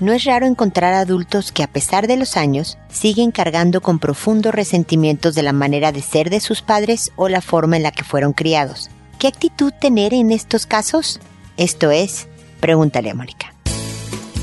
[0.00, 4.54] no es raro encontrar adultos que a pesar de los años siguen cargando con profundos
[4.54, 8.04] resentimientos de la manera de ser de sus padres o la forma en la que
[8.04, 8.90] fueron criados.
[9.18, 11.20] ¿Qué actitud tener en estos casos?
[11.56, 12.28] Esto es,
[12.60, 13.54] pregúntale a Mónica.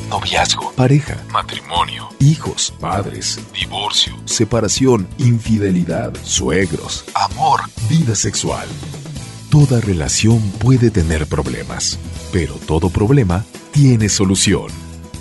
[0.09, 8.67] Noviazgo, pareja, matrimonio, hijos, padres, divorcio, separación, infidelidad, suegros, amor, vida sexual.
[9.49, 11.99] Toda relación puede tener problemas,
[12.31, 14.82] pero todo problema tiene solución.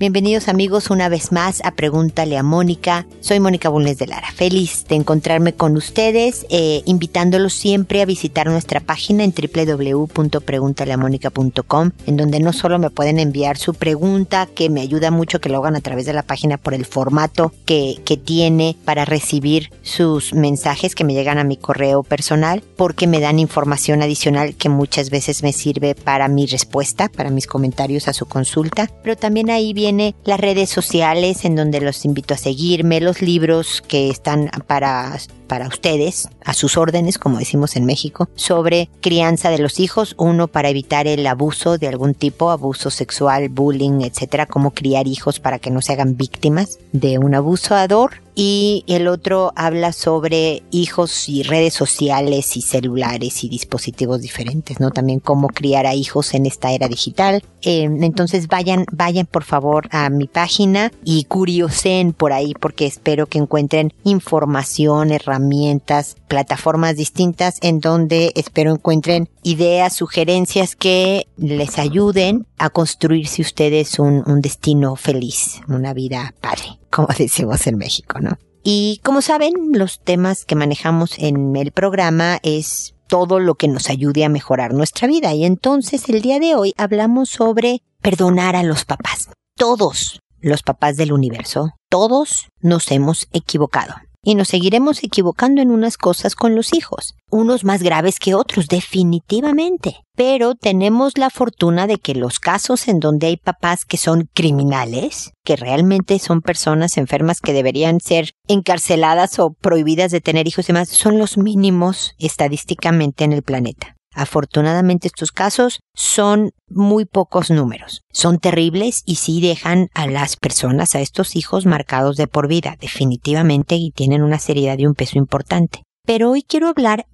[0.00, 3.04] Bienvenidos amigos una vez más a Pregúntale a Mónica.
[3.20, 4.32] Soy Mónica Bulnes de Lara.
[4.32, 12.16] Feliz de encontrarme con ustedes, eh, invitándolos siempre a visitar nuestra página en www.preguntaleamónica.com, en
[12.16, 15.76] donde no solo me pueden enviar su pregunta, que me ayuda mucho que lo hagan
[15.76, 20.94] a través de la página por el formato que, que tiene para recibir sus mensajes
[20.94, 25.42] que me llegan a mi correo personal, porque me dan información adicional que muchas veces
[25.42, 29.89] me sirve para mi respuesta, para mis comentarios a su consulta, pero también ahí viene
[30.24, 35.18] las redes sociales en donde los invito a seguirme, los libros que están para
[35.50, 40.46] para ustedes, a sus órdenes, como decimos en México, sobre crianza de los hijos, uno
[40.46, 45.58] para evitar el abuso de algún tipo, abuso sexual, bullying, etcétera, cómo criar hijos para
[45.58, 51.42] que no se hagan víctimas de un abusador y el otro habla sobre hijos y
[51.42, 54.90] redes sociales y celulares y dispositivos diferentes, ¿no?
[54.92, 57.42] También cómo criar a hijos en esta era digital.
[57.62, 63.26] Eh, entonces vayan, vayan por favor a mi página y curiosen por ahí porque espero
[63.26, 71.78] que encuentren información, herramientas, herramientas, plataformas distintas en donde espero encuentren ideas, sugerencias que les
[71.78, 78.20] ayuden a construirse ustedes un, un destino feliz, una vida padre, como decimos en México,
[78.20, 78.38] ¿no?
[78.62, 83.88] Y como saben, los temas que manejamos en el programa es todo lo que nos
[83.88, 85.32] ayude a mejorar nuestra vida.
[85.32, 89.30] Y entonces el día de hoy hablamos sobre perdonar a los papás.
[89.56, 95.96] Todos los papás del universo, todos nos hemos equivocado y nos seguiremos equivocando en unas
[95.96, 99.96] cosas con los hijos, unos más graves que otros, definitivamente.
[100.14, 105.32] Pero tenemos la fortuna de que los casos en donde hay papás que son criminales,
[105.44, 110.72] que realmente son personas enfermas que deberían ser encarceladas o prohibidas de tener hijos y
[110.72, 113.96] demás, son los mínimos estadísticamente en el planeta.
[114.14, 118.02] Afortunadamente estos casos son muy pocos números.
[118.12, 122.76] Son terribles y sí dejan a las personas, a estos hijos marcados de por vida,
[122.80, 125.82] definitivamente, y tienen una seriedad y un peso importante.
[126.04, 127.06] Pero hoy quiero hablar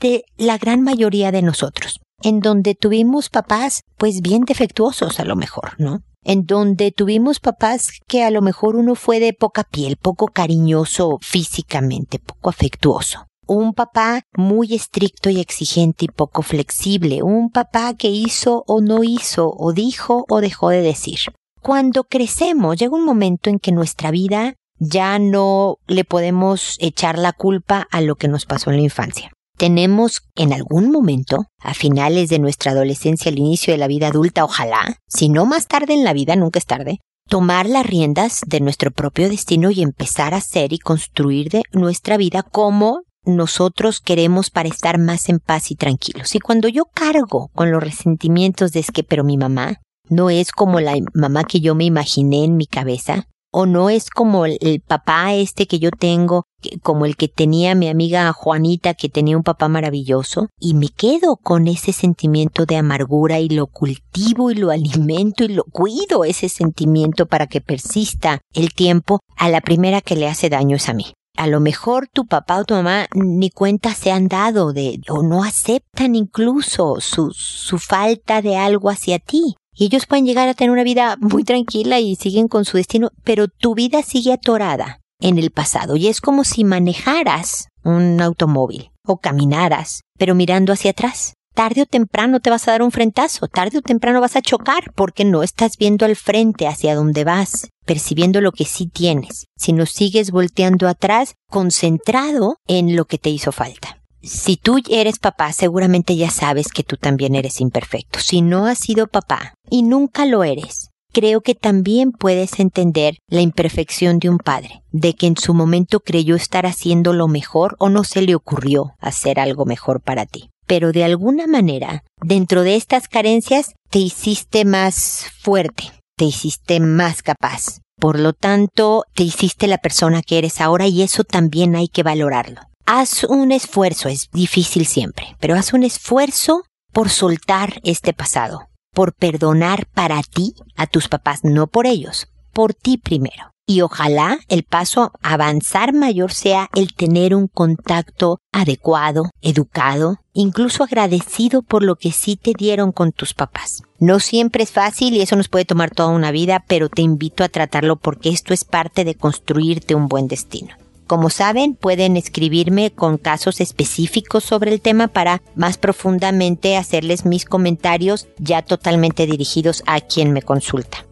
[0.00, 5.36] de la gran mayoría de nosotros, en donde tuvimos papás pues bien defectuosos a lo
[5.36, 6.00] mejor, ¿no?
[6.22, 11.18] En donde tuvimos papás que a lo mejor uno fue de poca piel, poco cariñoso
[11.22, 18.08] físicamente, poco afectuoso un papá muy estricto y exigente y poco flexible, un papá que
[18.08, 21.18] hizo o no hizo, o dijo o dejó de decir.
[21.60, 27.32] Cuando crecemos llega un momento en que nuestra vida ya no le podemos echar la
[27.32, 29.32] culpa a lo que nos pasó en la infancia.
[29.58, 34.44] Tenemos en algún momento, a finales de nuestra adolescencia, al inicio de la vida adulta,
[34.44, 38.60] ojalá, si no más tarde en la vida, nunca es tarde, tomar las riendas de
[38.60, 44.50] nuestro propio destino y empezar a hacer y construir de nuestra vida como nosotros queremos
[44.50, 46.34] para estar más en paz y tranquilos.
[46.34, 50.50] Y cuando yo cargo con los resentimientos de es que, pero mi mamá no es
[50.52, 54.58] como la mamá que yo me imaginé en mi cabeza, o no es como el,
[54.86, 56.44] papá este que yo tengo,
[56.82, 61.36] como el que tenía mi amiga Juanita que tenía un papá maravilloso, y me quedo
[61.36, 66.48] con ese sentimiento de amargura y lo cultivo y lo alimento y lo cuido ese
[66.48, 70.94] sentimiento para que persista el tiempo, a la primera que le hace daño es a
[70.94, 71.06] mí
[71.36, 75.22] a lo mejor tu papá o tu mamá ni cuenta se han dado de, o
[75.22, 79.56] no aceptan incluso su, su falta de algo hacia ti.
[79.72, 83.10] Y ellos pueden llegar a tener una vida muy tranquila y siguen con su destino,
[83.24, 85.96] pero tu vida sigue atorada en el pasado.
[85.96, 91.86] Y es como si manejaras un automóvil o caminaras, pero mirando hacia atrás tarde o
[91.86, 95.42] temprano te vas a dar un frentazo, tarde o temprano vas a chocar porque no
[95.42, 100.88] estás viendo al frente hacia donde vas, percibiendo lo que sí tienes, sino sigues volteando
[100.88, 104.00] atrás concentrado en lo que te hizo falta.
[104.22, 108.18] Si tú eres papá, seguramente ya sabes que tú también eres imperfecto.
[108.20, 113.40] Si no has sido papá y nunca lo eres, creo que también puedes entender la
[113.40, 117.88] imperfección de un padre, de que en su momento creyó estar haciendo lo mejor o
[117.88, 122.76] no se le ocurrió hacer algo mejor para ti pero de alguna manera, dentro de
[122.76, 127.80] estas carencias, te hiciste más fuerte, te hiciste más capaz.
[127.98, 132.04] Por lo tanto, te hiciste la persona que eres ahora y eso también hay que
[132.04, 132.60] valorarlo.
[132.86, 136.62] Haz un esfuerzo, es difícil siempre, pero haz un esfuerzo
[136.92, 142.74] por soltar este pasado, por perdonar para ti a tus papás, no por ellos, por
[142.74, 143.50] ti primero.
[143.70, 150.82] Y ojalá el paso a avanzar mayor sea el tener un contacto adecuado, educado, incluso
[150.82, 153.84] agradecido por lo que sí te dieron con tus papás.
[154.00, 157.44] No siempre es fácil y eso nos puede tomar toda una vida, pero te invito
[157.44, 160.74] a tratarlo porque esto es parte de construirte un buen destino.
[161.06, 167.44] Como saben, pueden escribirme con casos específicos sobre el tema para más profundamente hacerles mis
[167.44, 171.06] comentarios ya totalmente dirigidos a quien me consulta.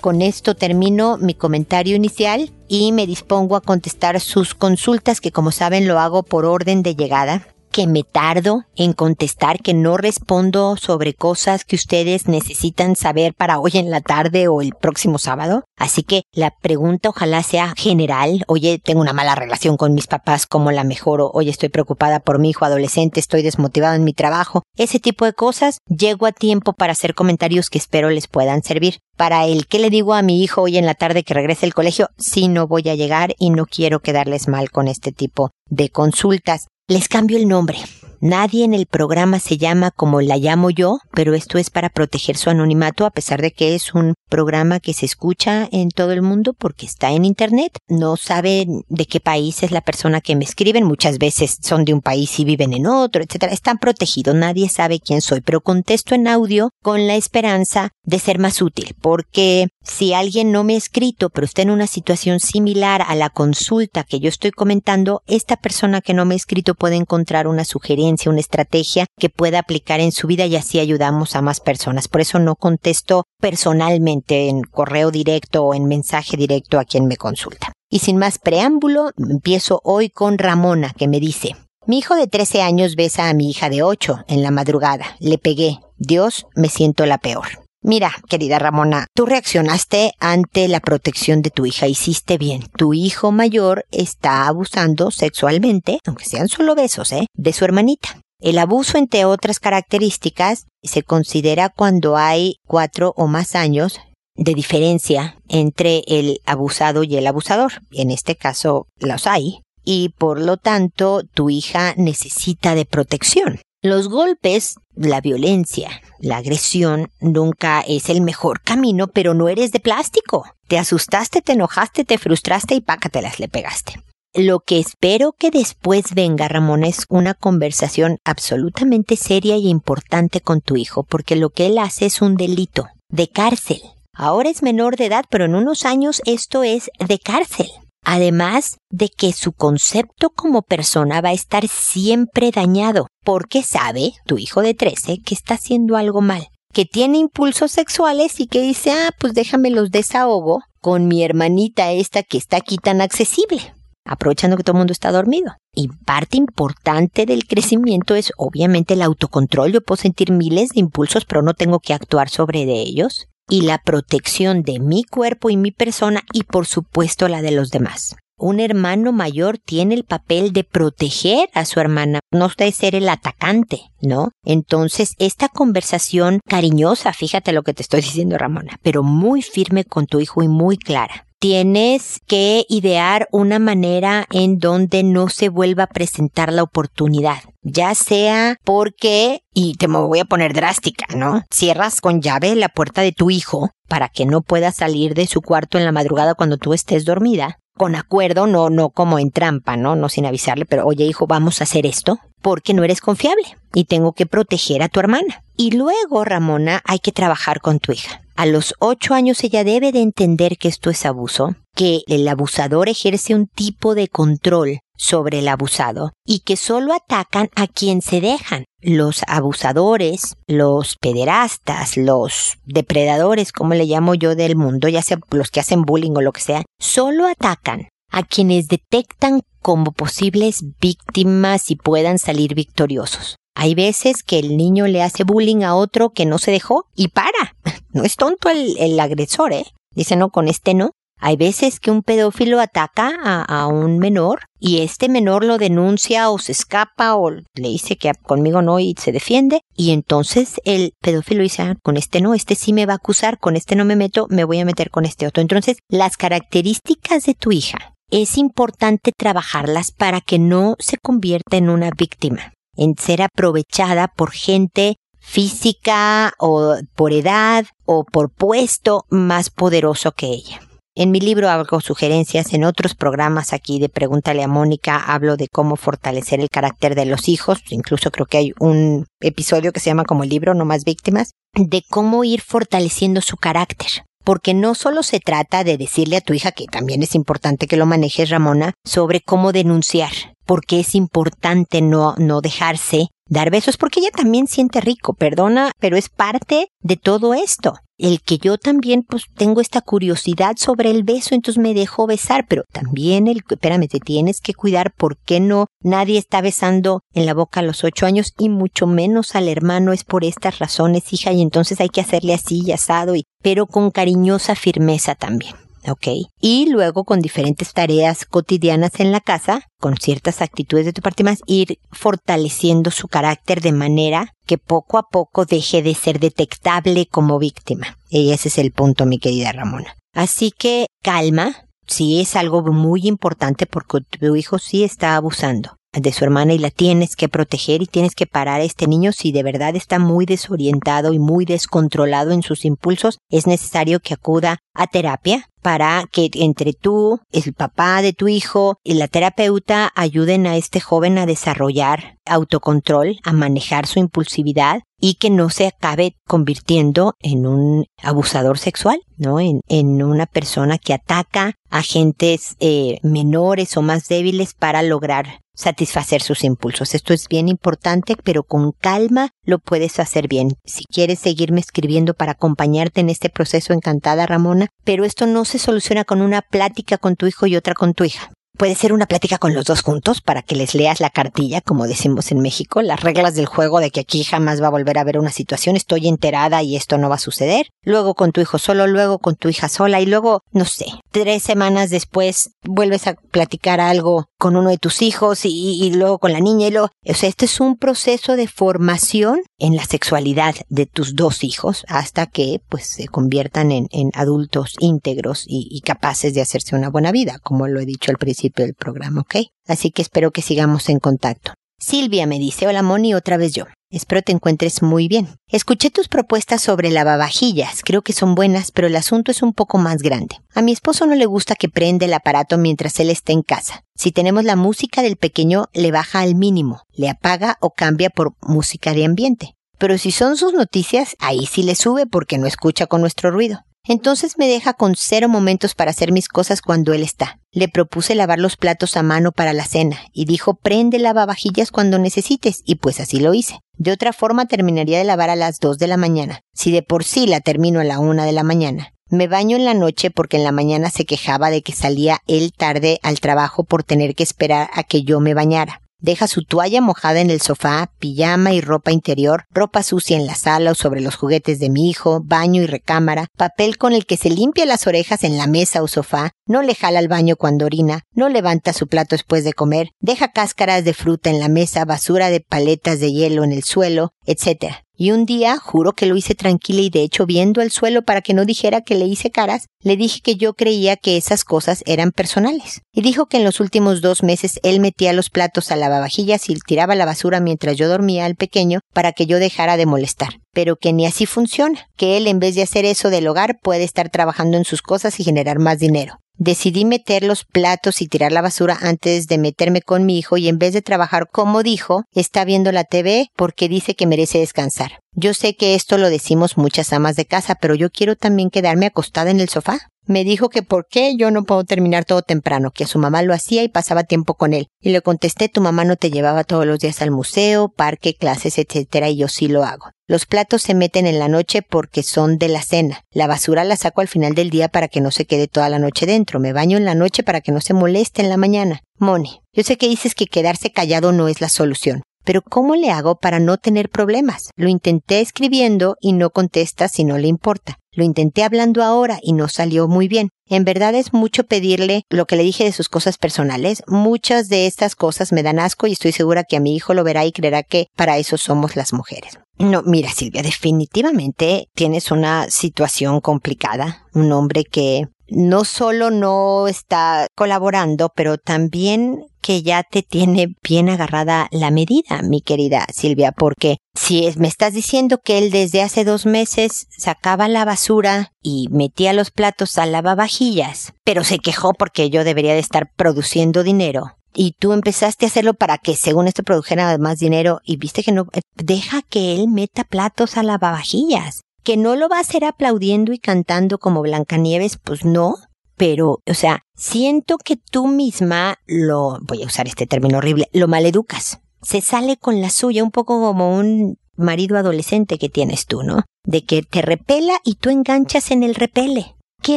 [0.00, 5.50] Con esto termino mi comentario inicial y me dispongo a contestar sus consultas que como
[5.50, 10.76] saben lo hago por orden de llegada que me tardo en contestar, que no respondo
[10.76, 15.62] sobre cosas que ustedes necesitan saber para hoy en la tarde o el próximo sábado.
[15.76, 18.42] Así que la pregunta ojalá sea general.
[18.48, 21.30] Oye, tengo una mala relación con mis papás, ¿cómo la mejoro?
[21.32, 24.64] Oye, estoy preocupada por mi hijo adolescente, estoy desmotivado en mi trabajo.
[24.76, 28.98] Ese tipo de cosas, llego a tiempo para hacer comentarios que espero les puedan servir.
[29.16, 31.74] Para el que le digo a mi hijo hoy en la tarde que regrese al
[31.74, 35.90] colegio, sí no voy a llegar y no quiero quedarles mal con este tipo de
[35.90, 36.66] consultas.
[36.90, 37.80] Les cambio el nombre.
[38.20, 42.36] Nadie en el programa se llama como la llamo yo, pero esto es para proteger
[42.36, 46.22] su anonimato a pesar de que es un programa que se escucha en todo el
[46.22, 47.78] mundo porque está en Internet.
[47.86, 50.84] No saben de qué país es la persona que me escriben.
[50.84, 53.52] Muchas veces son de un país y viven en otro, etcétera.
[53.52, 54.34] Están protegidos.
[54.34, 58.96] Nadie sabe quién soy, pero contesto en audio con la esperanza de ser más útil
[59.00, 63.30] porque si alguien no me ha escrito, pero está en una situación similar a la
[63.30, 67.64] consulta que yo estoy comentando, esta persona que no me ha escrito puede encontrar una
[67.64, 72.08] sugerencia una estrategia que pueda aplicar en su vida y así ayudamos a más personas.
[72.08, 77.16] Por eso no contesto personalmente en correo directo o en mensaje directo a quien me
[77.16, 77.72] consulta.
[77.90, 81.56] Y sin más preámbulo, empiezo hoy con Ramona, que me dice,
[81.86, 85.16] mi hijo de 13 años besa a mi hija de 8 en la madrugada.
[85.20, 85.80] Le pegué.
[85.96, 87.67] Dios, me siento la peor.
[87.82, 92.64] Mira, querida Ramona, tú reaccionaste ante la protección de tu hija, hiciste bien.
[92.76, 97.26] Tu hijo mayor está abusando sexualmente, aunque sean solo besos, ¿eh?
[97.34, 98.20] de su hermanita.
[98.40, 104.00] El abuso, entre otras características, se considera cuando hay cuatro o más años
[104.36, 107.72] de diferencia entre el abusado y el abusador.
[107.90, 109.62] En este caso los hay.
[109.84, 113.60] Y por lo tanto, tu hija necesita de protección.
[113.82, 119.78] Los golpes, la violencia, la agresión nunca es el mejor camino, pero no eres de
[119.78, 120.44] plástico.
[120.66, 124.02] Te asustaste, te enojaste, te frustraste y pácatelas le pegaste.
[124.34, 130.60] Lo que espero que después venga, Ramón, es una conversación absolutamente seria y importante con
[130.60, 133.80] tu hijo, porque lo que él hace es un delito de cárcel.
[134.12, 137.68] Ahora es menor de edad, pero en unos años esto es de cárcel.
[138.10, 144.38] Además de que su concepto como persona va a estar siempre dañado, porque sabe, tu
[144.38, 148.92] hijo de 13, que está haciendo algo mal, que tiene impulsos sexuales y que dice,
[148.92, 153.74] ah, pues déjame los desahogo con mi hermanita esta que está aquí tan accesible,
[154.06, 155.56] aprovechando que todo el mundo está dormido.
[155.74, 159.70] Y parte importante del crecimiento es obviamente el autocontrol.
[159.70, 163.62] Yo puedo sentir miles de impulsos, pero no tengo que actuar sobre de ellos y
[163.62, 168.16] la protección de mi cuerpo y mi persona y por supuesto la de los demás.
[168.40, 173.08] Un hermano mayor tiene el papel de proteger a su hermana, no de ser el
[173.08, 174.30] atacante, ¿no?
[174.44, 180.06] Entonces, esta conversación cariñosa, fíjate lo que te estoy diciendo, Ramona, pero muy firme con
[180.06, 185.84] tu hijo y muy clara tienes que idear una manera en donde no se vuelva
[185.84, 187.38] a presentar la oportunidad.
[187.70, 191.42] Ya sea porque, y te voy a poner drástica, ¿no?
[191.50, 195.42] Cierras con llave la puerta de tu hijo para que no pueda salir de su
[195.42, 197.58] cuarto en la madrugada cuando tú estés dormida.
[197.76, 199.96] Con acuerdo, no, no como en trampa, ¿no?
[199.96, 203.84] No sin avisarle, pero oye hijo, vamos a hacer esto porque no eres confiable y
[203.84, 205.42] tengo que proteger a tu hermana.
[205.56, 208.22] Y luego, Ramona, hay que trabajar con tu hija.
[208.36, 212.88] A los ocho años ella debe de entender que esto es abuso, que el abusador
[212.88, 218.20] ejerce un tipo de control sobre el abusado y que solo atacan a quien se
[218.20, 218.64] dejan.
[218.82, 225.50] Los abusadores, los pederastas, los depredadores, como le llamo yo del mundo, ya sea los
[225.50, 231.70] que hacen bullying o lo que sea, solo atacan a quienes detectan como posibles víctimas
[231.70, 233.36] y puedan salir victoriosos.
[233.54, 237.08] Hay veces que el niño le hace bullying a otro que no se dejó y
[237.08, 237.56] para.
[237.90, 239.64] No es tonto el, agresor, ¿eh?
[239.94, 240.90] Dice, no, con este no.
[241.20, 246.38] Hay veces que un pedófilo ataca a, un menor y este menor lo denuncia o
[246.38, 251.42] se escapa o le dice que conmigo no y se defiende y entonces el pedófilo
[251.42, 253.96] dice ah, con este no, este sí me va a acusar, con este no me
[253.96, 255.40] meto, me voy a meter con este otro.
[255.40, 261.68] Entonces las características de tu hija es importante trabajarlas para que no se convierta en
[261.68, 269.50] una víctima, en ser aprovechada por gente física o por edad o por puesto más
[269.50, 270.60] poderoso que ella.
[271.00, 275.46] En mi libro hago sugerencias, en otros programas aquí de Pregúntale a Mónica hablo de
[275.46, 279.90] cómo fortalecer el carácter de los hijos, incluso creo que hay un episodio que se
[279.90, 283.86] llama como el libro No más víctimas, de cómo ir fortaleciendo su carácter.
[284.24, 287.76] Porque no solo se trata de decirle a tu hija, que también es importante que
[287.76, 290.10] lo manejes, Ramona, sobre cómo denunciar,
[290.46, 295.96] porque es importante no, no dejarse dar besos porque ella también siente rico, perdona, pero
[295.96, 297.74] es parte de todo esto.
[297.98, 302.46] El que yo también pues tengo esta curiosidad sobre el beso, entonces me dejo besar,
[302.48, 305.66] pero también el, espérame, te tienes que cuidar, ¿por qué no?
[305.82, 309.92] Nadie está besando en la boca a los ocho años y mucho menos al hermano
[309.92, 313.66] es por estas razones, hija, y entonces hay que hacerle así y asado y, pero
[313.66, 315.56] con cariñosa firmeza también.
[315.92, 316.08] ¿Ok?
[316.40, 321.24] Y luego con diferentes tareas cotidianas en la casa, con ciertas actitudes de tu parte
[321.24, 327.06] más, ir fortaleciendo su carácter de manera que poco a poco deje de ser detectable
[327.06, 327.98] como víctima.
[328.08, 329.94] Y ese es el punto, mi querida Ramona.
[330.14, 331.54] Así que calma,
[331.86, 336.58] sí es algo muy importante porque tu hijo sí está abusando de su hermana y
[336.58, 339.98] la tienes que proteger y tienes que parar a este niño si de verdad está
[339.98, 346.04] muy desorientado y muy descontrolado en sus impulsos, es necesario que acuda a terapia para
[346.10, 351.18] que entre tú, el papá de tu hijo y la terapeuta ayuden a este joven
[351.18, 357.86] a desarrollar autocontrol, a manejar su impulsividad y que no se acabe convirtiendo en un
[358.02, 359.40] abusador sexual, ¿no?
[359.40, 365.40] En, en una persona que ataca a gentes eh, menores o más débiles para lograr
[365.58, 366.94] satisfacer sus impulsos.
[366.94, 370.52] Esto es bien importante, pero con calma lo puedes hacer bien.
[370.64, 375.58] Si quieres seguirme escribiendo para acompañarte en este proceso, encantada Ramona, pero esto no se
[375.58, 378.30] soluciona con una plática con tu hijo y otra con tu hija.
[378.58, 381.86] Puede ser una plática con los dos juntos para que les leas la cartilla, como
[381.86, 385.02] decimos en México, las reglas del juego de que aquí jamás va a volver a
[385.02, 387.68] haber una situación, estoy enterada y esto no va a suceder.
[387.84, 391.44] Luego con tu hijo solo, luego con tu hija sola y luego, no sé, tres
[391.44, 396.40] semanas después vuelves a platicar algo con uno de tus hijos y, luego con la
[396.40, 400.86] niña y luego, o sea, este es un proceso de formación en la sexualidad de
[400.86, 406.40] tus dos hijos hasta que pues se conviertan en, adultos íntegros y, y capaces de
[406.40, 409.36] hacerse una buena vida, como lo he dicho al principio del programa, ¿ok?
[409.66, 411.52] Así que espero que sigamos en contacto.
[411.80, 413.66] Silvia me dice, hola Moni, otra vez yo.
[413.90, 415.28] Espero te encuentres muy bien.
[415.46, 419.78] Escuché tus propuestas sobre lavavajillas, creo que son buenas, pero el asunto es un poco
[419.78, 420.36] más grande.
[420.54, 423.84] A mi esposo no le gusta que prenda el aparato mientras él está en casa.
[423.94, 428.34] Si tenemos la música del pequeño, le baja al mínimo, le apaga o cambia por
[428.42, 429.54] música de ambiente.
[429.78, 433.60] Pero si son sus noticias, ahí sí le sube porque no escucha con nuestro ruido.
[433.84, 437.40] Entonces me deja con cero momentos para hacer mis cosas cuando él está.
[437.52, 441.98] Le propuse lavar los platos a mano para la cena y dijo prende lavavajillas cuando
[441.98, 443.60] necesites y pues así lo hice.
[443.78, 447.04] De otra forma terminaría de lavar a las dos de la mañana, si de por
[447.04, 448.92] sí la termino a la una de la mañana.
[449.10, 452.52] Me baño en la noche porque en la mañana se quejaba de que salía él
[452.52, 455.80] tarde al trabajo por tener que esperar a que yo me bañara.
[456.00, 460.36] Deja su toalla mojada en el sofá, pijama y ropa interior, ropa sucia en la
[460.36, 464.16] sala o sobre los juguetes de mi hijo, baño y recámara, papel con el que
[464.16, 467.66] se limpia las orejas en la mesa o sofá, no le jala al baño cuando
[467.66, 471.84] orina, no levanta su plato después de comer, deja cáscaras de fruta en la mesa,
[471.84, 474.87] basura de paletas de hielo en el suelo, etc.
[475.00, 478.20] Y un día, juro que lo hice tranquila y de hecho viendo el suelo para
[478.20, 481.84] que no dijera que le hice caras, le dije que yo creía que esas cosas
[481.86, 482.80] eran personales.
[482.92, 486.56] Y dijo que en los últimos dos meses él metía los platos a lavavajillas y
[486.58, 490.40] tiraba la basura mientras yo dormía al pequeño para que yo dejara de molestar.
[490.52, 493.84] Pero que ni así funciona, que él en vez de hacer eso del hogar puede
[493.84, 496.18] estar trabajando en sus cosas y generar más dinero.
[496.38, 500.48] Decidí meter los platos y tirar la basura antes de meterme con mi hijo y
[500.48, 505.00] en vez de trabajar como dijo, está viendo la TV porque dice que merece descansar.
[505.12, 508.86] Yo sé que esto lo decimos muchas amas de casa, pero yo quiero también quedarme
[508.86, 509.90] acostada en el sofá.
[510.08, 513.34] Me dijo que por qué yo no puedo terminar todo temprano, que su mamá lo
[513.34, 514.68] hacía y pasaba tiempo con él.
[514.80, 518.56] Y le contesté, tu mamá no te llevaba todos los días al museo, parque, clases,
[518.56, 519.90] etcétera, y yo sí lo hago.
[520.06, 523.02] Los platos se meten en la noche porque son de la cena.
[523.10, 525.78] La basura la saco al final del día para que no se quede toda la
[525.78, 526.40] noche dentro.
[526.40, 528.80] Me baño en la noche para que no se moleste en la mañana.
[528.96, 532.90] Moni, yo sé que dices que quedarse callado no es la solución, pero ¿cómo le
[532.90, 534.50] hago para no tener problemas?
[534.54, 537.78] Lo intenté escribiendo y no contesta si no le importa.
[537.90, 540.28] Lo intenté hablando ahora y no salió muy bien.
[540.44, 543.82] En verdad es mucho pedirle lo que le dije de sus cosas personales.
[543.86, 547.02] Muchas de estas cosas me dan asco y estoy segura que a mi hijo lo
[547.02, 549.38] verá y creerá que para eso somos las mujeres.
[549.56, 554.06] No, mira Silvia, definitivamente tienes una situación complicada.
[554.12, 560.88] Un hombre que no solo no está colaborando, pero también que ya te tiene bien
[560.88, 566.04] agarrada la medida, mi querida Silvia, porque si me estás diciendo que él desde hace
[566.04, 572.10] dos meses sacaba la basura y metía los platos a lavavajillas, pero se quejó porque
[572.10, 576.42] yo debería de estar produciendo dinero, y tú empezaste a hacerlo para que según esto
[576.42, 581.42] produjera más dinero y viste que no, eh, deja que él meta platos a lavavajillas.
[581.64, 585.34] Que no lo va a hacer aplaudiendo y cantando como Blancanieves, pues no,
[585.76, 590.68] pero, o sea, siento que tú misma lo, voy a usar este término horrible, lo
[590.68, 591.40] maleducas.
[591.60, 596.04] Se sale con la suya un poco como un marido adolescente que tienes tú, ¿no?
[596.24, 599.16] De que te repela y tú enganchas en el repele.
[599.42, 599.56] Que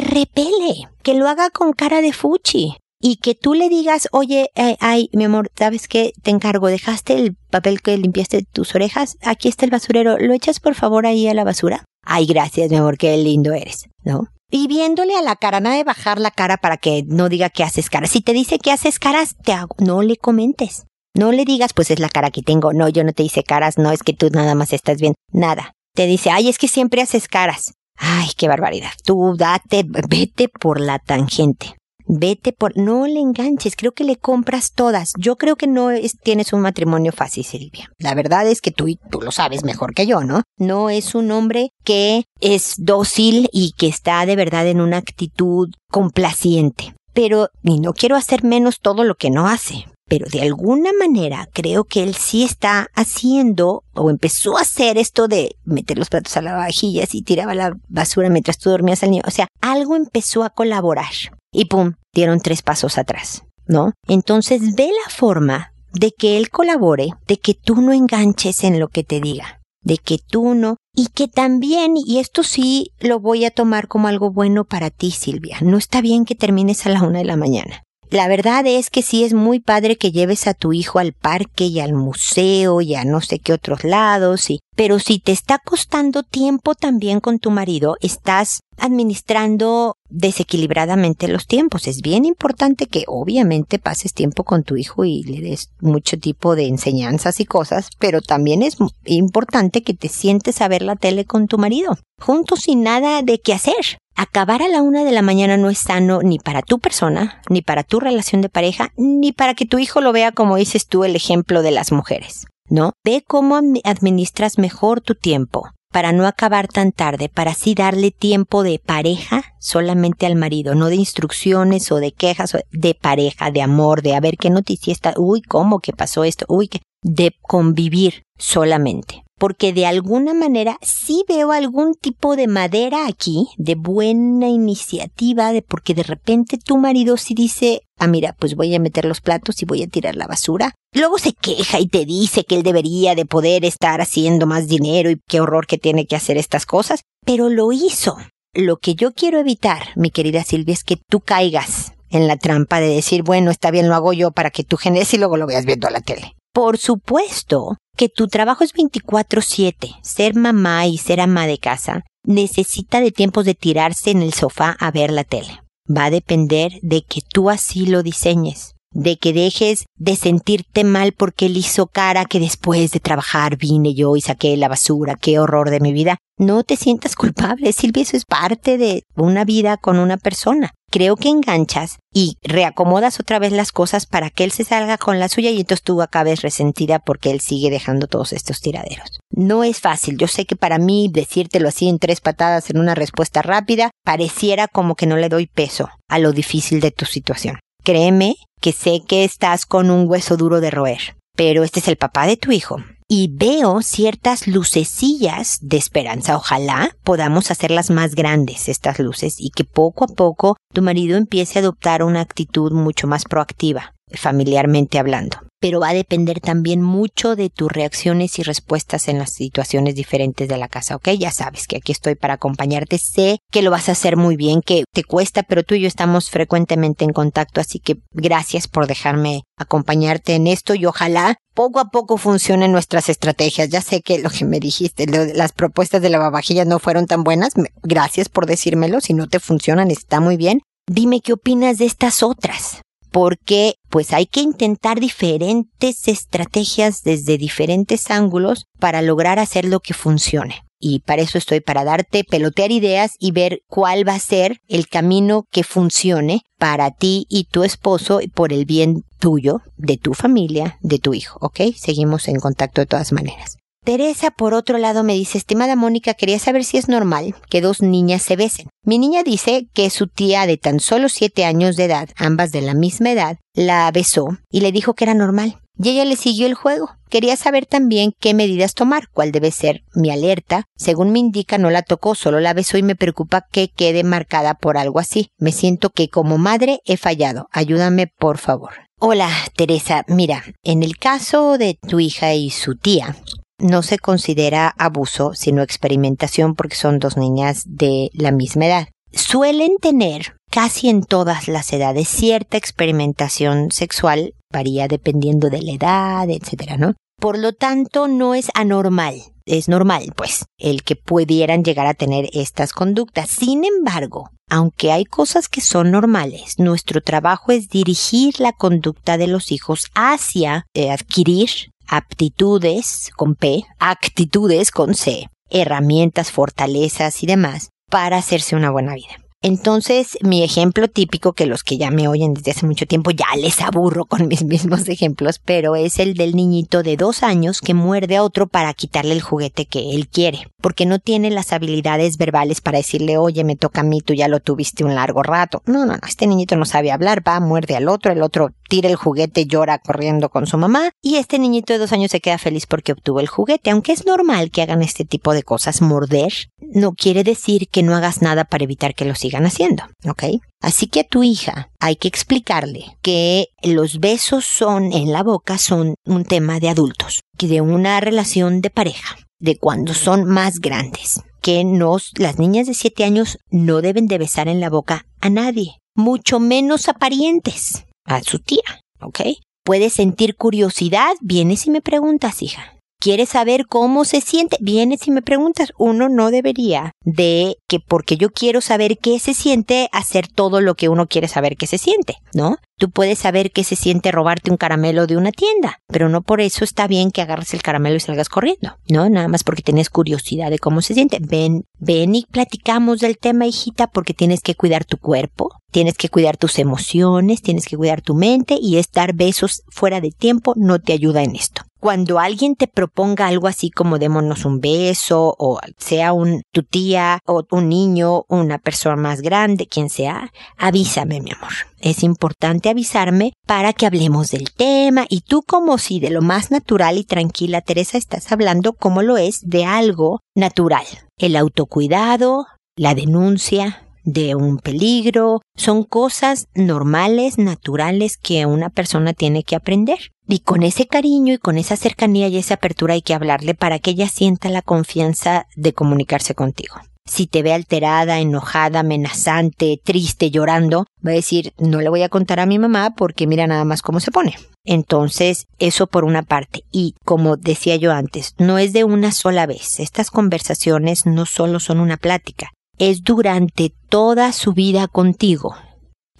[0.00, 2.76] repele, que lo haga con cara de fuchi.
[3.04, 6.12] Y que tú le digas, oye, eh, ay, mi amor, ¿sabes qué?
[6.22, 10.60] Te encargo, dejaste el papel que limpiaste tus orejas, aquí está el basurero, ¿lo echas
[10.60, 11.84] por favor ahí a la basura?
[12.06, 14.28] Ay, gracias, mi amor, qué lindo eres, ¿no?
[14.52, 17.64] Y viéndole a la cara, nada de bajar la cara para que no diga que
[17.64, 18.10] haces caras.
[18.10, 20.84] Si te dice que haces caras, te hago, no le comentes.
[21.14, 22.72] No le digas, pues es la cara que tengo.
[22.74, 25.14] No, yo no te hice caras, no es que tú nada más estás bien.
[25.32, 25.72] Nada.
[25.94, 27.72] Te dice, ay, es que siempre haces caras.
[27.96, 28.90] Ay, qué barbaridad.
[29.04, 31.74] Tú date, vete por la tangente.
[32.06, 35.12] Vete por, no le enganches, creo que le compras todas.
[35.18, 37.90] Yo creo que no es, tienes un matrimonio fácil, Silvia.
[37.98, 40.42] La verdad es que tú, tú lo sabes mejor que yo, ¿no?
[40.58, 45.68] No es un hombre que es dócil y que está de verdad en una actitud
[45.90, 46.94] complaciente.
[47.14, 51.48] Pero, y no quiero hacer menos todo lo que no hace, pero de alguna manera
[51.52, 56.36] creo que él sí está haciendo o empezó a hacer esto de meter los platos
[56.36, 59.22] a la vajillas y tiraba la basura mientras tú dormías al niño.
[59.26, 61.12] O sea, algo empezó a colaborar
[61.52, 63.92] y pum, dieron tres pasos atrás, ¿no?
[64.08, 68.88] Entonces ve la forma de que él colabore, de que tú no enganches en lo
[68.88, 73.44] que te diga, de que tú no, y que también, y esto sí lo voy
[73.44, 77.02] a tomar como algo bueno para ti, Silvia, no está bien que termines a la
[77.02, 77.82] una de la mañana.
[78.12, 81.64] La verdad es que sí es muy padre que lleves a tu hijo al parque
[81.64, 85.58] y al museo y a no sé qué otros lados, y, pero si te está
[85.58, 91.88] costando tiempo también con tu marido, estás administrando desequilibradamente los tiempos.
[91.88, 96.54] Es bien importante que obviamente pases tiempo con tu hijo y le des mucho tipo
[96.54, 101.24] de enseñanzas y cosas, pero también es importante que te sientes a ver la tele
[101.24, 103.98] con tu marido, juntos sin nada de qué hacer.
[104.14, 107.62] Acabar a la una de la mañana no es sano ni para tu persona, ni
[107.62, 111.04] para tu relación de pareja, ni para que tu hijo lo vea como dices tú
[111.04, 112.46] el ejemplo de las mujeres.
[112.68, 112.92] ¿No?
[113.04, 118.62] Ve cómo administras mejor tu tiempo para no acabar tan tarde, para así darle tiempo
[118.62, 124.02] de pareja solamente al marido, no de instrucciones o de quejas, de pareja, de amor,
[124.02, 128.24] de a ver qué noticia está, uy, cómo que pasó esto, uy, que de convivir
[128.38, 129.22] solamente.
[129.42, 135.62] Porque de alguna manera sí veo algún tipo de madera aquí, de buena iniciativa, de
[135.62, 139.60] porque de repente tu marido sí dice, ah, mira, pues voy a meter los platos
[139.60, 140.76] y voy a tirar la basura.
[140.94, 145.10] Luego se queja y te dice que él debería de poder estar haciendo más dinero
[145.10, 148.16] y qué horror que tiene que hacer estas cosas, pero lo hizo.
[148.54, 152.78] Lo que yo quiero evitar, mi querida Silvia, es que tú caigas en la trampa
[152.78, 155.48] de decir, bueno, está bien, lo hago yo para que tú generes y luego lo
[155.48, 156.36] veas viendo a la tele.
[156.52, 159.94] Por supuesto que tu trabajo es 24/7.
[160.02, 164.76] Ser mamá y ser ama de casa necesita de tiempos de tirarse en el sofá
[164.78, 165.62] a ver la tele.
[165.88, 171.12] Va a depender de que tú así lo diseñes, de que dejes de sentirte mal
[171.12, 175.38] porque él hizo cara que después de trabajar vine yo y saqué la basura, qué
[175.38, 176.18] horror de mi vida.
[176.38, 181.16] No te sientas culpable, Silvia, eso es parte de una vida con una persona creo
[181.16, 185.30] que enganchas y reacomodas otra vez las cosas para que él se salga con la
[185.30, 189.18] suya y entonces tú acabes resentida porque él sigue dejando todos estos tiraderos.
[189.30, 192.94] No es fácil, yo sé que para mí decírtelo así en tres patadas en una
[192.94, 197.58] respuesta rápida pareciera como que no le doy peso a lo difícil de tu situación.
[197.82, 201.96] Créeme que sé que estás con un hueso duro de roer, pero este es el
[201.96, 206.34] papá de tu hijo y veo ciertas lucecillas de esperanza.
[206.34, 211.58] Ojalá podamos hacerlas más grandes, estas luces, y que poco a poco tu marido empiece
[211.58, 215.36] a adoptar una actitud mucho más proactiva, familiarmente hablando.
[215.62, 220.48] Pero va a depender también mucho de tus reacciones y respuestas en las situaciones diferentes
[220.48, 221.10] de la casa, ¿ok?
[221.10, 224.60] Ya sabes que aquí estoy para acompañarte, sé que lo vas a hacer muy bien,
[224.60, 228.88] que te cuesta, pero tú y yo estamos frecuentemente en contacto, así que gracias por
[228.88, 233.68] dejarme acompañarte en esto y ojalá poco a poco funcionen nuestras estrategias.
[233.68, 237.52] Ya sé que lo que me dijiste, las propuestas de lavavajillas no fueron tan buenas,
[237.84, 240.60] gracias por decírmelo, si no te funcionan está muy bien.
[240.88, 248.10] Dime qué opinas de estas otras porque pues hay que intentar diferentes estrategias desde diferentes
[248.10, 250.62] ángulos para lograr hacer lo que funcione.
[250.84, 254.88] Y para eso estoy, para darte, pelotear ideas y ver cuál va a ser el
[254.88, 260.78] camino que funcione para ti y tu esposo por el bien tuyo, de tu familia,
[260.80, 261.60] de tu hijo, ¿ok?
[261.76, 263.61] Seguimos en contacto de todas maneras.
[263.84, 267.82] Teresa, por otro lado, me dice, estimada Mónica, quería saber si es normal que dos
[267.82, 268.68] niñas se besen.
[268.84, 272.62] Mi niña dice que su tía de tan solo siete años de edad, ambas de
[272.62, 275.58] la misma edad, la besó y le dijo que era normal.
[275.82, 276.90] Y ella le siguió el juego.
[277.08, 280.64] Quería saber también qué medidas tomar, cuál debe ser mi alerta.
[280.76, 284.54] Según me indica, no la tocó, solo la besó y me preocupa que quede marcada
[284.54, 285.30] por algo así.
[285.38, 287.48] Me siento que como madre he fallado.
[287.50, 288.72] Ayúdame, por favor.
[289.00, 290.04] Hola, Teresa.
[290.06, 293.16] Mira, en el caso de tu hija y su tía,
[293.62, 298.88] no se considera abuso, sino experimentación porque son dos niñas de la misma edad.
[299.12, 306.30] Suelen tener casi en todas las edades cierta experimentación sexual, varía dependiendo de la edad,
[306.30, 306.94] etcétera, ¿no?
[307.20, 309.14] Por lo tanto, no es anormal,
[309.46, 313.30] es normal, pues, el que pudieran llegar a tener estas conductas.
[313.30, 319.28] Sin embargo, aunque hay cosas que son normales, nuestro trabajo es dirigir la conducta de
[319.28, 327.68] los hijos hacia eh, adquirir aptitudes con P, actitudes con C, herramientas, fortalezas y demás
[327.90, 329.18] para hacerse una buena vida.
[329.42, 333.26] Entonces, mi ejemplo típico, que los que ya me oyen desde hace mucho tiempo ya
[333.36, 337.74] les aburro con mis mismos ejemplos, pero es el del niñito de dos años que
[337.74, 342.16] muerde a otro para quitarle el juguete que él quiere, porque no tiene las habilidades
[342.16, 345.60] verbales para decirle, oye, me toca a mí, tú ya lo tuviste un largo rato.
[345.66, 348.88] No, no, no, este niñito no sabe hablar, va, muerde al otro, el otro tira
[348.88, 352.38] el juguete, llora corriendo con su mamá, y este niñito de dos años se queda
[352.38, 353.68] feliz porque obtuvo el juguete.
[353.68, 357.94] Aunque es normal que hagan este tipo de cosas, morder, no quiere decir que no
[357.94, 360.40] hagas nada para evitar que lo sigan haciendo, ¿ok?
[360.62, 365.58] Así que a tu hija hay que explicarle que los besos son en la boca
[365.58, 371.20] son un tema de adultos, de una relación de pareja, de cuando son más grandes,
[371.42, 375.28] que nos, las niñas de 7 años no deben de besar en la boca a
[375.28, 379.20] nadie, mucho menos a parientes a su tía, ¿ok?
[379.64, 382.76] Puedes sentir curiosidad, vienes y me preguntas, hija.
[383.02, 384.56] ¿Quieres saber cómo se siente?
[384.60, 385.72] Vienes y me preguntas.
[385.76, 390.76] Uno no debería de que porque yo quiero saber qué se siente, hacer todo lo
[390.76, 392.58] que uno quiere saber qué se siente, ¿no?
[392.78, 396.40] Tú puedes saber qué se siente robarte un caramelo de una tienda, pero no por
[396.40, 399.10] eso está bien que agarres el caramelo y salgas corriendo, ¿no?
[399.10, 401.18] Nada más porque tienes curiosidad de cómo se siente.
[401.20, 406.08] Ven, ven y platicamos del tema, hijita, porque tienes que cuidar tu cuerpo, tienes que
[406.08, 410.78] cuidar tus emociones, tienes que cuidar tu mente y estar besos fuera de tiempo no
[410.78, 415.58] te ayuda en esto cuando alguien te proponga algo así como démonos un beso, o
[415.78, 421.32] sea un, tu tía, o un niño, una persona más grande, quien sea, avísame, mi
[421.32, 421.50] amor.
[421.80, 426.52] Es importante avisarme para que hablemos del tema y tú como si de lo más
[426.52, 430.86] natural y tranquila, Teresa, estás hablando como lo es de algo natural.
[431.18, 439.44] El autocuidado, la denuncia, de un peligro, son cosas normales, naturales que una persona tiene
[439.44, 439.98] que aprender.
[440.28, 443.78] Y con ese cariño y con esa cercanía y esa apertura hay que hablarle para
[443.78, 446.76] que ella sienta la confianza de comunicarse contigo.
[447.04, 452.08] Si te ve alterada, enojada, amenazante, triste, llorando, va a decir, no le voy a
[452.08, 454.36] contar a mi mamá porque mira nada más cómo se pone.
[454.64, 456.62] Entonces, eso por una parte.
[456.70, 459.80] Y como decía yo antes, no es de una sola vez.
[459.80, 465.54] Estas conversaciones no solo son una plática, es durante toda su vida contigo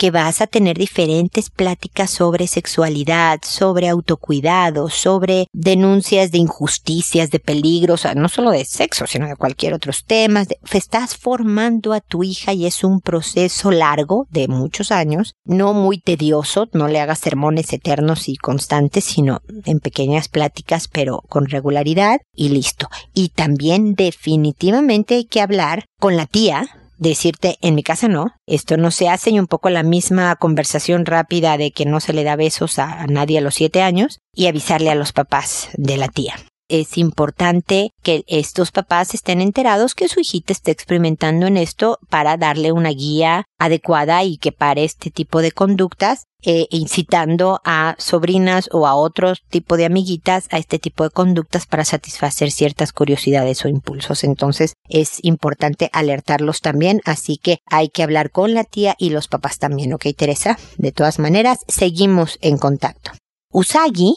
[0.03, 7.38] que vas a tener diferentes pláticas sobre sexualidad, sobre autocuidado, sobre denuncias de injusticias, de
[7.38, 10.49] peligros, no solo de sexo, sino de cualquier otros temas.
[10.73, 16.01] Estás formando a tu hija y es un proceso largo de muchos años, no muy
[16.01, 22.19] tedioso, no le hagas sermones eternos y constantes, sino en pequeñas pláticas, pero con regularidad
[22.35, 22.88] y listo.
[23.15, 28.77] Y también definitivamente hay que hablar con la tía, decirte, en mi casa no, esto
[28.77, 32.25] no se hace y un poco la misma conversación rápida de que no se le
[32.25, 36.09] da besos a, nadie a los siete años y avisarle a los papás de la
[36.09, 36.35] tía.
[36.68, 42.37] Es importante que estos papás estén enterados que su hijita está experimentando en esto para
[42.37, 48.68] darle una guía adecuada y que pare este tipo de conductas, eh, incitando a sobrinas
[48.72, 53.64] o a otro tipo de amiguitas a este tipo de conductas para satisfacer ciertas curiosidades
[53.64, 54.25] o impulsos.
[54.25, 59.29] Entonces es importante alertarlos también, así que hay que hablar con la tía y los
[59.29, 60.59] papás también, ¿ok, Teresa?
[60.79, 63.12] De todas maneras, seguimos en contacto.
[63.55, 64.14] Usagi,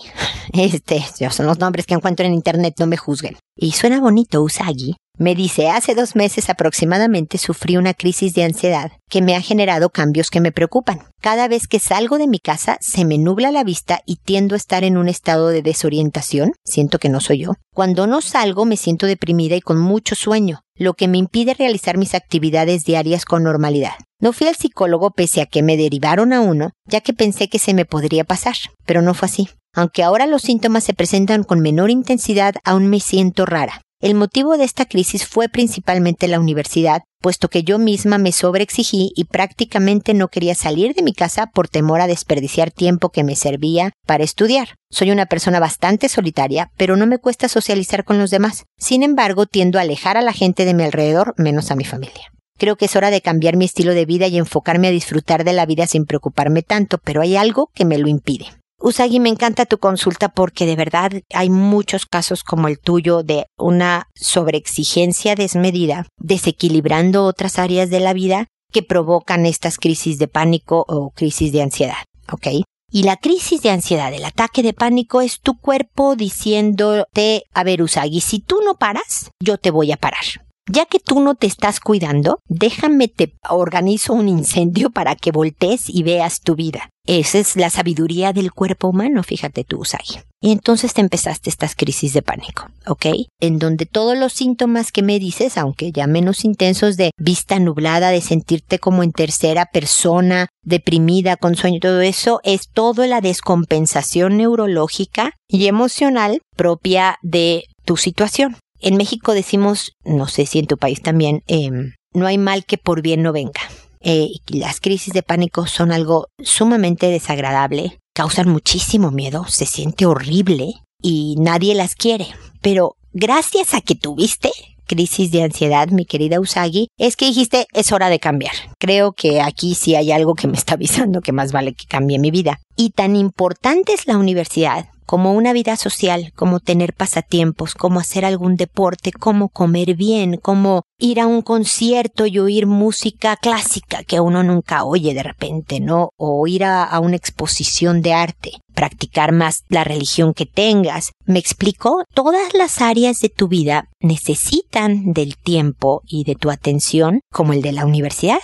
[0.60, 3.38] este, son los nombres que encuentro en internet, no me juzguen.
[3.56, 4.96] Y suena bonito Usagi.
[5.18, 9.90] Me dice, hace dos meses aproximadamente sufrí una crisis de ansiedad que me ha generado
[9.90, 11.04] cambios que me preocupan.
[11.22, 14.58] Cada vez que salgo de mi casa se me nubla la vista y tiendo a
[14.58, 16.52] estar en un estado de desorientación.
[16.66, 17.54] Siento que no soy yo.
[17.74, 21.98] Cuando no salgo me siento deprimida y con mucho sueño, lo que me impide realizar
[21.98, 23.94] mis actividades diarias con normalidad.
[24.20, 27.60] No fui al psicólogo pese a que me derivaron a uno, ya que pensé que
[27.60, 29.50] se me podría pasar, pero no fue así.
[29.74, 33.82] Aunque ahora los síntomas se presentan con menor intensidad, aún me siento rara.
[34.06, 39.12] El motivo de esta crisis fue principalmente la universidad, puesto que yo misma me sobreexigí
[39.16, 43.36] y prácticamente no quería salir de mi casa por temor a desperdiciar tiempo que me
[43.36, 44.76] servía para estudiar.
[44.92, 48.66] Soy una persona bastante solitaria, pero no me cuesta socializar con los demás.
[48.78, 52.32] Sin embargo, tiendo a alejar a la gente de mi alrededor, menos a mi familia.
[52.60, 55.54] Creo que es hora de cambiar mi estilo de vida y enfocarme a disfrutar de
[55.54, 58.46] la vida sin preocuparme tanto, pero hay algo que me lo impide.
[58.86, 63.48] Usagi, me encanta tu consulta porque de verdad hay muchos casos como el tuyo de
[63.58, 70.86] una sobreexigencia desmedida, desequilibrando otras áreas de la vida que provocan estas crisis de pánico
[70.88, 72.64] o crisis de ansiedad, ¿ok?
[72.92, 77.82] Y la crisis de ansiedad, el ataque de pánico es tu cuerpo diciéndote, a ver
[77.82, 80.45] Usagi, si tú no paras, yo te voy a parar.
[80.68, 85.90] Ya que tú no te estás cuidando, déjame te organizo un incendio para que voltees
[85.90, 86.90] y veas tu vida.
[87.06, 90.22] Esa es la sabiduría del cuerpo humano, fíjate tú, Usagi.
[90.42, 93.06] Y entonces te empezaste estas crisis de pánico, ¿ok?
[93.40, 98.10] En donde todos los síntomas que me dices, aunque ya menos intensos de vista nublada,
[98.10, 104.38] de sentirte como en tercera persona, deprimida, con sueño, todo eso, es toda la descompensación
[104.38, 108.58] neurológica y emocional propia de tu situación.
[108.80, 111.70] En México decimos, no sé si en tu país también, eh,
[112.14, 113.62] no hay mal que por bien no venga.
[114.02, 120.76] Eh, las crisis de pánico son algo sumamente desagradable, causan muchísimo miedo, se siente horrible
[121.02, 122.28] y nadie las quiere.
[122.62, 124.52] Pero gracias a que tuviste
[124.86, 128.54] crisis de ansiedad, mi querida Usagi, es que dijiste es hora de cambiar.
[128.80, 132.20] Creo que aquí sí hay algo que me está avisando que más vale que cambie
[132.20, 132.60] mi vida.
[132.76, 138.26] Y tan importante es la universidad como una vida social, como tener pasatiempos, como hacer
[138.26, 144.20] algún deporte, como comer bien, como ir a un concierto y oír música clásica que
[144.20, 146.10] uno nunca oye de repente, ¿no?
[146.18, 151.12] O ir a, una exposición de arte, practicar más la religión que tengas.
[151.26, 152.04] ¿Me explico?
[152.14, 157.62] Todas las áreas de tu vida necesitan del tiempo y de tu atención como el
[157.62, 158.40] de la universidad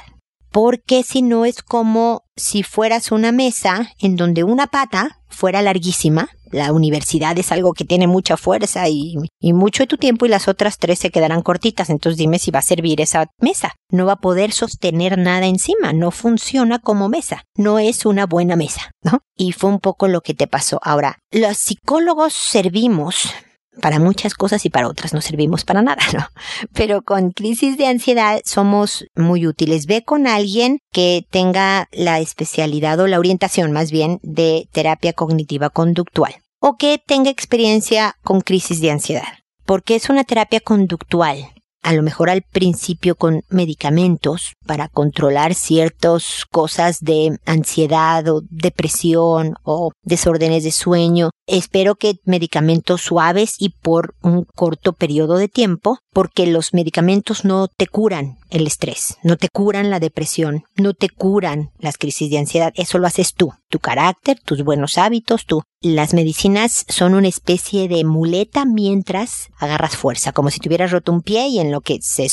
[0.52, 6.30] porque si no es como si fueras una mesa en donde una pata fuera larguísima
[6.52, 10.48] la universidad es algo que tiene mucha fuerza y, mucho de tu tiempo y las
[10.48, 11.90] otras tres se quedarán cortitas.
[11.90, 13.74] Entonces dime si va a servir esa mesa.
[13.90, 15.94] No va a poder sostener nada encima.
[15.94, 17.44] No funciona como mesa.
[17.56, 19.20] No es una buena mesa, ¿no?
[19.36, 20.80] Y fue un poco lo que te pasó.
[20.84, 23.34] Ahora, los psicólogos servimos
[23.80, 26.28] para muchas cosas y para otras no servimos para nada, ¿no?
[26.74, 29.86] Pero con crisis de ansiedad somos muy útiles.
[29.86, 35.70] Ve con alguien que tenga la especialidad o la orientación más bien de terapia cognitiva
[35.70, 41.94] conductual o que tenga experiencia con crisis de ansiedad, porque es una terapia conductual a
[41.94, 49.92] lo mejor al principio con medicamentos para controlar ciertas cosas de ansiedad o depresión o
[50.04, 51.32] desórdenes de sueño.
[51.48, 57.68] Espero que medicamentos suaves y por un corto periodo de tiempo, porque los medicamentos no
[57.68, 62.38] te curan el estrés, no te curan la depresión, no te curan las crisis de
[62.38, 65.64] ansiedad, eso lo haces tú, tu carácter, tus buenos hábitos, tú.
[65.82, 71.22] Las medicinas son una especie de muleta mientras agarras fuerza, como si tuvieras roto un
[71.22, 72.28] pie y en lo que se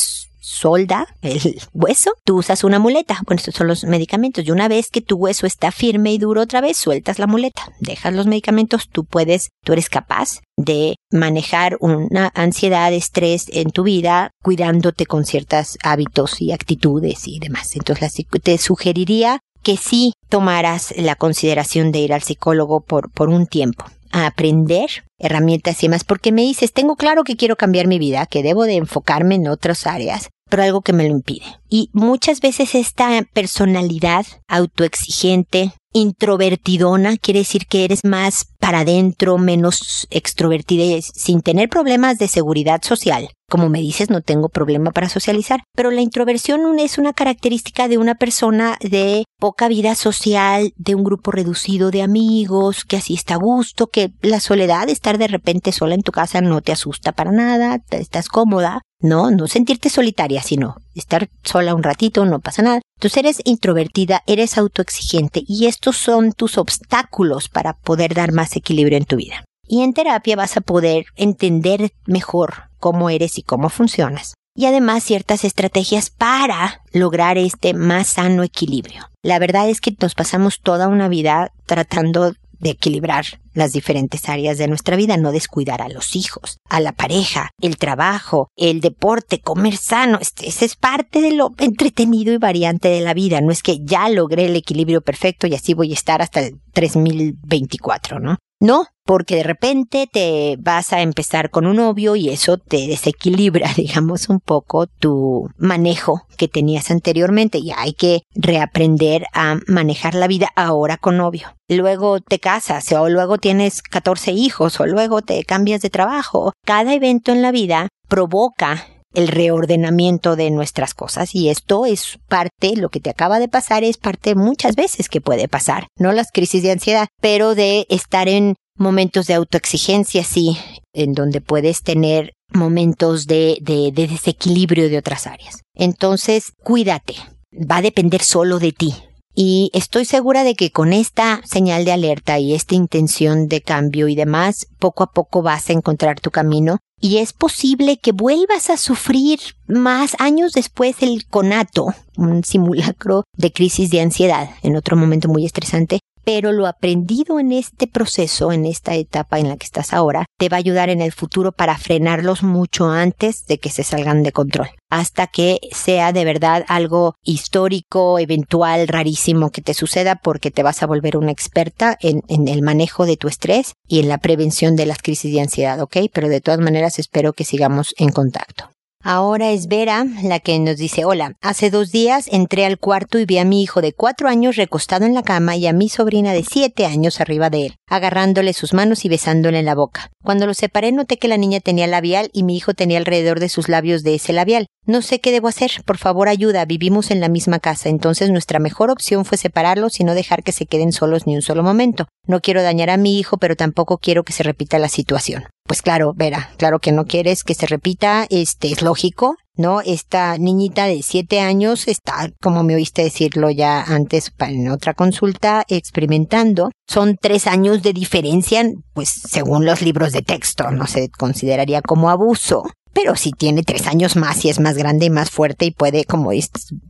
[0.49, 3.21] solda el hueso, tú usas una muleta.
[3.27, 4.45] Bueno, estos son los medicamentos.
[4.47, 7.71] Y una vez que tu hueso está firme y duro otra vez, sueltas la muleta,
[7.81, 13.83] dejas los medicamentos, tú puedes, tú eres capaz de manejar una ansiedad, estrés en tu
[13.83, 17.77] vida, cuidándote con ciertos hábitos y actitudes y demás.
[17.77, 23.47] Entonces, te sugeriría que sí tomaras la consideración de ir al psicólogo por, por un
[23.47, 27.99] tiempo a aprender herramientas y más, porque me dices, tengo claro que quiero cambiar mi
[27.99, 31.45] vida, que debo de enfocarme en otras áreas, pero algo que me lo impide.
[31.69, 40.07] Y muchas veces esta personalidad autoexigente, introvertidona, quiere decir que eres más para adentro, menos
[40.11, 43.31] extrovertida, sin tener problemas de seguridad social.
[43.51, 47.97] Como me dices, no tengo problema para socializar, pero la introversión es una característica de
[47.97, 53.35] una persona de poca vida social, de un grupo reducido de amigos, que así está
[53.35, 57.13] a gusto, que la soledad, estar de repente sola en tu casa no te asusta
[57.13, 62.63] para nada, estás cómoda, no, no sentirte solitaria, sino estar sola un ratito, no pasa
[62.63, 62.81] nada.
[62.97, 68.99] Entonces eres introvertida, eres autoexigente y estos son tus obstáculos para poder dar más equilibrio
[68.99, 69.45] en tu vida.
[69.69, 74.35] Y en terapia vas a poder entender mejor cómo eres y cómo funcionas.
[74.57, 79.09] Y además ciertas estrategias para lograr este más sano equilibrio.
[79.23, 84.59] La verdad es que nos pasamos toda una vida tratando de equilibrar las diferentes áreas
[84.59, 89.41] de nuestra vida, no descuidar a los hijos, a la pareja, el trabajo, el deporte,
[89.41, 90.19] comer sano.
[90.21, 93.41] Este, ese es parte de lo entretenido y variante de la vida.
[93.41, 96.61] No es que ya logré el equilibrio perfecto y así voy a estar hasta el
[96.73, 98.39] 3024, ¿no?
[98.61, 103.71] No, porque de repente te vas a empezar con un novio y eso te desequilibra,
[103.77, 110.27] digamos, un poco tu manejo que tenías anteriormente y hay que reaprender a manejar la
[110.27, 111.55] vida ahora con novio.
[111.69, 116.53] Luego te casas o luego tienes 14 hijos o luego te cambias de trabajo.
[116.65, 118.87] Cada evento en la vida provoca
[119.19, 121.35] el reordenamiento de nuestras cosas.
[121.35, 125.21] Y esto es parte, lo que te acaba de pasar es parte muchas veces que
[125.21, 130.57] puede pasar, no las crisis de ansiedad, pero de estar en momentos de autoexigencia, sí,
[130.93, 135.63] en donde puedes tener momentos de, de, de desequilibrio de otras áreas.
[135.75, 137.17] Entonces, cuídate,
[137.53, 138.95] va a depender solo de ti,
[139.41, 144.09] y estoy segura de que con esta señal de alerta y esta intención de cambio
[144.09, 148.69] y demás, poco a poco vas a encontrar tu camino y es posible que vuelvas
[148.69, 154.97] a sufrir más años después el conato, un simulacro de crisis de ansiedad, en otro
[154.97, 159.65] momento muy estresante, pero lo aprendido en este proceso, en esta etapa en la que
[159.65, 163.71] estás ahora, te va a ayudar en el futuro para frenarlos mucho antes de que
[163.71, 169.73] se salgan de control, hasta que sea de verdad algo histórico, eventual, rarísimo que te
[169.73, 174.01] suceda porque te vas a volver una experta en, el manejo de tu estrés y
[174.01, 175.97] en la prevención de las crisis de ansiedad, ¿ok?
[176.13, 178.69] Pero de todas maneras espero que sigamos en contacto.
[179.01, 183.27] Ahora es Vera la que nos dice, hola, hace dos días entré al cuarto y
[183.27, 186.33] vi a mi hijo de cuatro años recostado en la cama y a mi sobrina
[186.33, 190.11] de siete años arriba de él, agarrándole sus manos y besándole en la boca.
[190.25, 193.49] Cuando lo separé noté que la niña tenía labial y mi hijo tenía alrededor de
[193.49, 194.67] sus labios de ese labial.
[194.89, 198.59] No sé qué debo hacer, por favor ayuda, vivimos en la misma casa, entonces nuestra
[198.59, 202.09] mejor opción fue separarlos y no dejar que se queden solos ni un solo momento.
[202.27, 205.45] No quiero dañar a mi hijo, pero tampoco quiero que se repita la situación.
[205.67, 209.83] Pues claro, Vera, claro que no quieres que se repita, este es lógico, ¿no?
[209.83, 215.67] Esta niñita de siete años está, como me oíste decirlo ya antes en otra consulta,
[215.69, 216.71] experimentando.
[216.87, 222.09] Son tres años de diferencia, pues según los libros de texto, no se consideraría como
[222.09, 222.63] abuso
[223.01, 226.05] pero si tiene tres años más y es más grande y más fuerte y puede,
[226.05, 226.33] como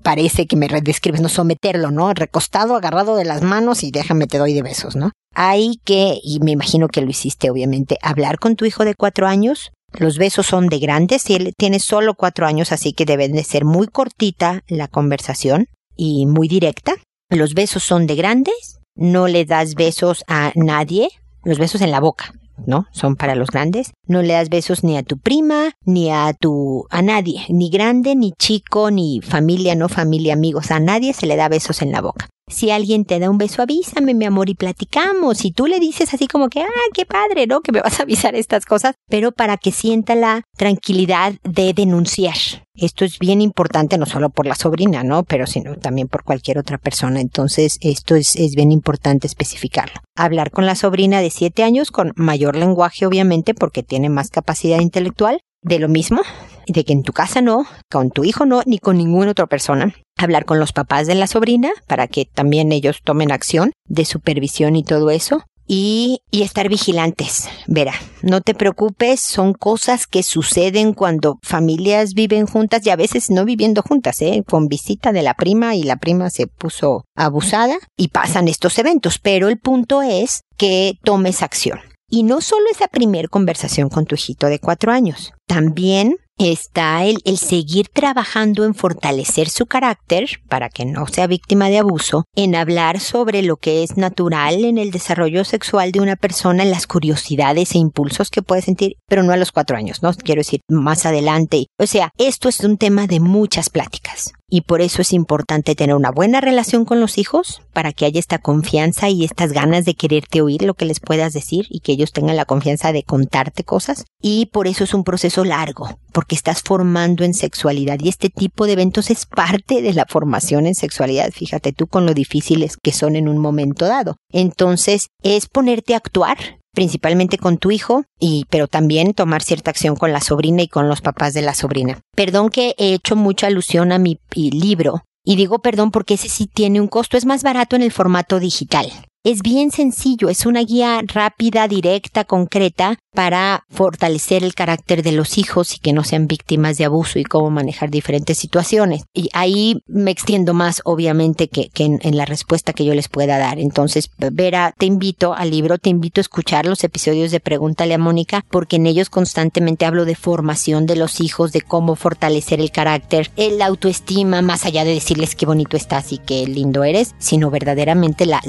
[0.02, 2.14] parece que me describes, no someterlo, ¿no?
[2.14, 5.12] Recostado, agarrado de las manos y déjame te doy de besos, ¿no?
[5.34, 9.26] Hay que, y me imagino que lo hiciste obviamente, hablar con tu hijo de cuatro
[9.26, 9.70] años.
[9.92, 13.44] Los besos son de grandes y él tiene solo cuatro años, así que deben de
[13.44, 16.94] ser muy cortita la conversación y muy directa.
[17.28, 21.10] Los besos son de grandes, no le das besos a nadie,
[21.44, 22.32] los besos en la boca,
[22.66, 22.86] ¿no?
[22.92, 23.92] Son para los grandes.
[24.06, 28.14] No le das besos ni a tu prima, ni a tu, a nadie, ni grande,
[28.14, 32.00] ni chico, ni familia, no familia, amigos, a nadie se le da besos en la
[32.00, 32.28] boca.
[32.48, 35.44] Si alguien te da un beso, avísame, mi amor, y platicamos.
[35.44, 37.60] Y tú le dices así como que, ah, qué padre, ¿no?
[37.60, 42.36] Que me vas a avisar estas cosas, pero para que sienta la tranquilidad de denunciar.
[42.74, 45.24] Esto es bien importante, no solo por la sobrina, ¿no?
[45.24, 47.20] Pero sino también por cualquier otra persona.
[47.20, 50.00] Entonces, esto es, es bien importante especificarlo.
[50.16, 54.80] Hablar con la sobrina de siete años con mayor lenguaje, obviamente, porque tiene más capacidad
[54.80, 56.22] intelectual, de lo mismo,
[56.68, 59.94] de que en tu casa no, con tu hijo no, ni con ninguna otra persona.
[60.16, 64.76] Hablar con los papás de la sobrina para que también ellos tomen acción de supervisión
[64.76, 65.44] y todo eso.
[65.70, 67.46] Y, y estar vigilantes.
[67.66, 73.30] Verá, no te preocupes, son cosas que suceden cuando familias viven juntas y a veces
[73.30, 74.42] no viviendo juntas, ¿eh?
[74.48, 79.18] Con visita de la prima y la prima se puso abusada y pasan estos eventos.
[79.18, 84.06] Pero el punto es que tomes acción Y no solo es la primera conversación con
[84.06, 90.40] tu hijito de cuatro años, también está el, el, seguir trabajando en fortalecer su carácter
[90.48, 94.78] para que no sea víctima de abuso, en hablar sobre lo que es natural en
[94.78, 99.32] el desarrollo sexual de una persona, las curiosidades e impulsos que puede sentir, pero no
[99.32, 100.12] a los cuatro años, ¿no?
[100.14, 101.66] Quiero decir, más adelante.
[101.78, 104.32] O sea, esto es un tema de muchas pláticas.
[104.50, 108.18] Y por eso es importante tener una buena relación con los hijos para que haya
[108.18, 111.92] esta confianza y estas ganas de quererte oír lo que les puedas decir y que
[111.92, 114.06] ellos tengan la confianza de contarte cosas.
[114.22, 118.66] Y por eso es un proceso largo, porque estás formando en sexualidad y este tipo
[118.66, 121.30] de eventos es parte de la formación en sexualidad.
[121.30, 124.16] Fíjate tú con lo difíciles que son en un momento dado.
[124.32, 126.36] Entonces es ponerte a actuar
[126.74, 130.88] principalmente con tu hijo, y pero también tomar cierta acción con la sobrina y con
[130.88, 132.00] los papás de la sobrina.
[132.16, 136.48] Perdón que he hecho mucha alusión a mi libro, y digo perdón porque ese sí
[136.52, 138.90] tiene un costo, es más barato en el formato digital.
[139.24, 145.38] Es bien sencillo, es una guía rápida, directa, concreta para fortalecer el carácter de los
[145.38, 149.02] hijos y que no sean víctimas de abuso y cómo manejar diferentes situaciones.
[149.12, 153.58] Y ahí me extiendo más, obviamente, que, en, la respuesta que yo les pueda dar.
[153.58, 157.98] Entonces, Vera, te invito al libro, te invito a escuchar los episodios de Pregúntale a
[157.98, 162.70] Mónica, porque en ellos constantemente hablo de formación de los hijos, de cómo fortalecer el
[162.70, 167.50] carácter, el autoestima, más allá de decirles qué bonito estás y qué lindo eres, sino
[167.50, 168.40] verdaderamente la,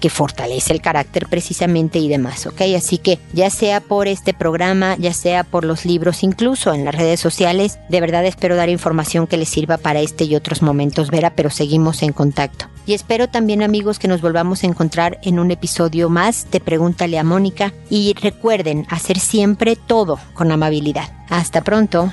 [0.00, 2.62] que fortalece el carácter precisamente y demás, ¿ok?
[2.76, 6.94] Así que ya sea por este programa, ya sea por los libros, incluso en las
[6.94, 7.78] redes sociales.
[7.88, 11.50] De verdad espero dar información que les sirva para este y otros momentos, Vera, pero
[11.50, 12.66] seguimos en contacto.
[12.86, 17.18] Y espero también amigos que nos volvamos a encontrar en un episodio más de Pregúntale
[17.18, 21.08] a Mónica y recuerden hacer siempre todo con amabilidad.
[21.28, 22.12] Hasta pronto.